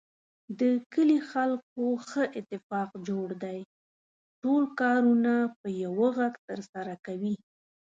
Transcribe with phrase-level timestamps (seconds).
[0.59, 0.61] د
[0.93, 3.59] کلي خلکو ښه اتفاق جوړ دی.
[4.41, 7.35] ټول کارونه په یوه غږ ترسره کوي.